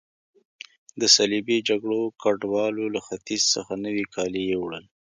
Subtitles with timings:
[1.01, 4.85] د صلیبي جګړو ګډوالو له ختیځ څخه نوي کالي یوړل.